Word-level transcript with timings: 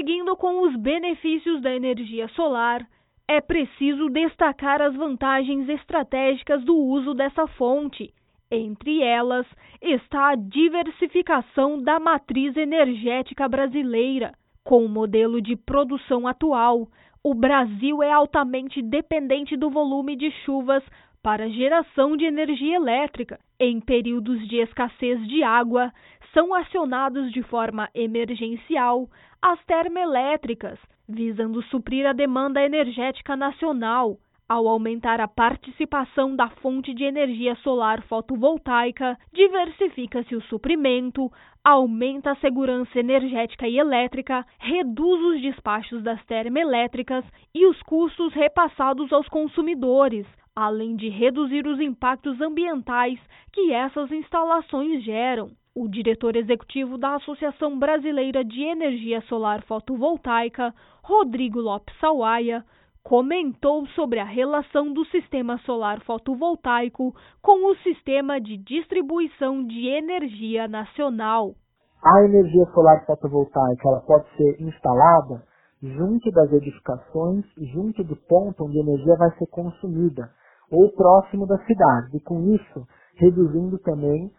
Seguindo 0.00 0.34
com 0.34 0.62
os 0.62 0.74
benefícios 0.76 1.60
da 1.60 1.76
energia 1.76 2.26
solar, 2.28 2.88
é 3.28 3.38
preciso 3.38 4.08
destacar 4.08 4.80
as 4.80 4.96
vantagens 4.96 5.68
estratégicas 5.68 6.64
do 6.64 6.74
uso 6.74 7.12
dessa 7.12 7.46
fonte. 7.46 8.10
Entre 8.50 9.02
elas 9.02 9.46
está 9.78 10.30
a 10.30 10.36
diversificação 10.36 11.82
da 11.82 12.00
matriz 12.00 12.56
energética 12.56 13.46
brasileira. 13.46 14.32
Com 14.64 14.84
o 14.84 14.88
modelo 14.88 15.40
de 15.40 15.56
produção 15.56 16.26
atual, 16.26 16.88
o 17.22 17.34
Brasil 17.34 18.02
é 18.02 18.12
altamente 18.12 18.82
dependente 18.82 19.56
do 19.56 19.70
volume 19.70 20.16
de 20.16 20.30
chuvas 20.44 20.82
para 21.22 21.48
geração 21.50 22.16
de 22.16 22.24
energia 22.24 22.76
elétrica. 22.76 23.38
Em 23.58 23.80
períodos 23.80 24.46
de 24.48 24.56
escassez 24.56 25.26
de 25.28 25.42
água, 25.42 25.92
são 26.32 26.54
acionados 26.54 27.32
de 27.32 27.42
forma 27.42 27.88
emergencial 27.94 29.08
as 29.42 29.62
termoelétricas, 29.64 30.78
visando 31.08 31.62
suprir 31.64 32.06
a 32.06 32.12
demanda 32.12 32.62
energética 32.62 33.36
nacional. 33.36 34.18
Ao 34.50 34.66
aumentar 34.66 35.20
a 35.20 35.28
participação 35.28 36.34
da 36.34 36.48
fonte 36.48 36.92
de 36.92 37.04
energia 37.04 37.54
solar 37.62 38.02
fotovoltaica, 38.08 39.16
diversifica-se 39.32 40.34
o 40.34 40.42
suprimento, 40.42 41.30
aumenta 41.62 42.32
a 42.32 42.36
segurança 42.40 42.98
energética 42.98 43.68
e 43.68 43.78
elétrica, 43.78 44.44
reduz 44.58 45.22
os 45.22 45.40
despachos 45.40 46.02
das 46.02 46.20
termoelétricas 46.24 47.24
e 47.54 47.64
os 47.64 47.80
custos 47.82 48.32
repassados 48.32 49.12
aos 49.12 49.28
consumidores, 49.28 50.26
além 50.56 50.96
de 50.96 51.08
reduzir 51.08 51.64
os 51.64 51.78
impactos 51.78 52.40
ambientais 52.40 53.20
que 53.52 53.72
essas 53.72 54.10
instalações 54.10 55.04
geram. 55.04 55.52
O 55.72 55.86
diretor 55.86 56.34
executivo 56.34 56.98
da 56.98 57.14
Associação 57.14 57.78
Brasileira 57.78 58.44
de 58.44 58.62
Energia 58.62 59.20
Solar 59.28 59.62
Fotovoltaica, 59.62 60.74
Rodrigo 61.04 61.60
Lopes 61.60 61.94
Sawaia, 62.00 62.64
comentou 63.02 63.86
sobre 63.88 64.18
a 64.18 64.24
relação 64.24 64.92
do 64.92 65.04
sistema 65.06 65.58
solar 65.58 66.00
fotovoltaico 66.04 67.14
com 67.42 67.70
o 67.70 67.76
sistema 67.76 68.40
de 68.40 68.56
distribuição 68.58 69.64
de 69.64 69.88
energia 69.88 70.68
nacional. 70.68 71.54
A 72.02 72.24
energia 72.24 72.64
solar 72.72 73.04
fotovoltaica 73.04 73.88
ela 73.88 74.00
pode 74.00 74.26
ser 74.36 74.60
instalada 74.60 75.42
junto 75.82 76.30
das 76.30 76.52
edificações, 76.52 77.44
junto 77.72 78.04
do 78.04 78.16
ponto 78.16 78.64
onde 78.64 78.78
a 78.78 78.82
energia 78.82 79.16
vai 79.16 79.30
ser 79.38 79.46
consumida, 79.46 80.30
ou 80.70 80.90
próximo 80.92 81.46
da 81.46 81.58
cidade, 81.64 82.16
e 82.16 82.20
com 82.20 82.54
isso 82.54 82.86
reduzindo 83.16 83.78
também 83.78 84.30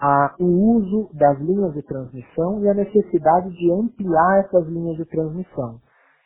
a, 0.00 0.34
o 0.40 0.76
uso 0.76 1.10
das 1.14 1.38
linhas 1.38 1.72
de 1.74 1.82
transmissão 1.82 2.62
e 2.62 2.68
a 2.68 2.74
necessidade 2.74 3.50
de 3.50 3.72
ampliar 3.72 4.40
essas 4.40 4.66
linhas 4.66 4.96
de 4.96 5.04
transmissão. 5.04 5.80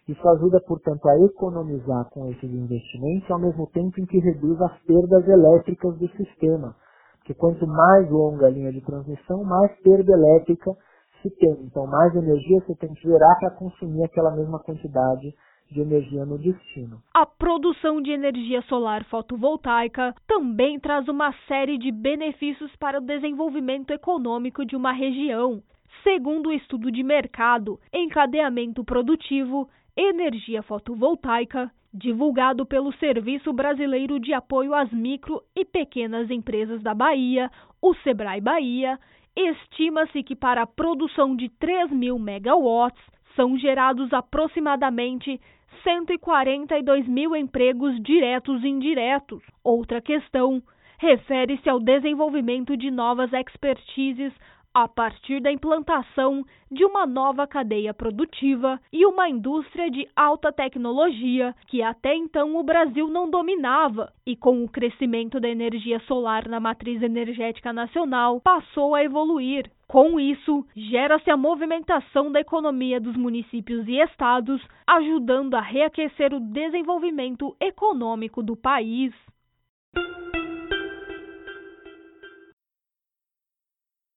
Isso 0.08 0.26
ajuda, 0.26 0.58
portanto, 0.66 1.06
a 1.06 1.18
economizar 1.20 2.08
com 2.10 2.30
esses 2.30 2.50
investimentos, 2.50 3.30
ao 3.30 3.38
mesmo 3.38 3.66
tempo 3.66 4.00
em 4.00 4.06
que 4.06 4.18
reduz 4.18 4.60
as 4.62 4.78
perdas 4.84 5.28
elétricas 5.28 5.98
do 5.98 6.08
sistema. 6.16 6.74
Porque 7.18 7.34
quanto 7.34 7.66
mais 7.66 8.10
longa 8.10 8.46
a 8.46 8.50
linha 8.50 8.72
de 8.72 8.80
transmissão, 8.80 9.44
mais 9.44 9.70
perda 9.82 10.12
elétrica 10.12 10.74
se 11.20 11.30
tem. 11.36 11.52
Então, 11.64 11.86
mais 11.86 12.14
energia 12.14 12.60
você 12.60 12.74
tem 12.76 12.94
que 12.94 13.02
gerar 13.02 13.36
para 13.38 13.50
consumir 13.50 14.02
aquela 14.04 14.34
mesma 14.34 14.58
quantidade 14.60 15.34
de 15.70 15.80
energia 15.80 16.24
no 16.24 16.38
destino. 16.38 16.98
A 17.14 17.26
produção 17.26 18.00
de 18.00 18.10
energia 18.10 18.62
solar 18.62 19.04
fotovoltaica 19.04 20.14
também 20.26 20.80
traz 20.80 21.06
uma 21.08 21.34
série 21.46 21.76
de 21.76 21.92
benefícios 21.92 22.74
para 22.76 22.98
o 22.98 23.04
desenvolvimento 23.04 23.90
econômico 23.90 24.64
de 24.64 24.74
uma 24.74 24.92
região. 24.92 25.62
Segundo 26.02 26.48
o 26.48 26.52
estudo 26.52 26.90
de 26.90 27.02
mercado, 27.02 27.78
encadeamento 27.92 28.82
produtivo, 28.84 29.68
energia 29.98 30.62
fotovoltaica, 30.62 31.68
divulgado 31.92 32.64
pelo 32.64 32.92
Serviço 32.98 33.52
Brasileiro 33.52 34.20
de 34.20 34.32
Apoio 34.32 34.72
às 34.72 34.92
Micro 34.92 35.42
e 35.56 35.64
Pequenas 35.64 36.30
Empresas 36.30 36.80
da 36.80 36.94
Bahia, 36.94 37.50
o 37.82 37.92
Sebrae 37.96 38.40
Bahia, 38.40 38.96
estima-se 39.34 40.22
que 40.22 40.36
para 40.36 40.62
a 40.62 40.66
produção 40.66 41.34
de 41.34 41.48
3 41.48 41.90
mil 41.90 42.16
megawatts 42.16 43.02
são 43.34 43.58
gerados 43.58 44.12
aproximadamente 44.12 45.40
142 45.82 47.08
mil 47.08 47.34
empregos 47.34 48.00
diretos 48.00 48.62
e 48.62 48.68
indiretos. 48.68 49.42
Outra 49.64 50.00
questão 50.00 50.62
refere-se 50.98 51.68
ao 51.68 51.80
desenvolvimento 51.80 52.76
de 52.76 52.90
novas 52.90 53.32
expertises 53.32 54.32
a 54.74 54.86
partir 54.86 55.40
da 55.40 55.50
implantação 55.50 56.44
de 56.70 56.84
uma 56.84 57.06
nova 57.06 57.46
cadeia 57.46 57.92
produtiva 57.92 58.80
e 58.92 59.04
uma 59.06 59.28
indústria 59.28 59.90
de 59.90 60.06
alta 60.14 60.52
tecnologia 60.52 61.54
que 61.66 61.82
até 61.82 62.14
então 62.14 62.56
o 62.56 62.62
Brasil 62.62 63.08
não 63.08 63.30
dominava, 63.30 64.12
e 64.26 64.36
com 64.36 64.62
o 64.62 64.68
crescimento 64.68 65.40
da 65.40 65.48
energia 65.48 65.98
solar 66.00 66.48
na 66.48 66.60
matriz 66.60 67.02
energética 67.02 67.72
nacional, 67.72 68.40
passou 68.40 68.94
a 68.94 69.02
evoluir. 69.02 69.70
Com 69.88 70.20
isso, 70.20 70.66
gera-se 70.76 71.30
a 71.30 71.36
movimentação 71.36 72.30
da 72.30 72.40
economia 72.40 73.00
dos 73.00 73.16
municípios 73.16 73.88
e 73.88 73.98
estados, 73.98 74.60
ajudando 74.86 75.54
a 75.54 75.62
reaquecer 75.62 76.34
o 76.34 76.40
desenvolvimento 76.40 77.56
econômico 77.58 78.42
do 78.42 78.54
país. 78.54 79.14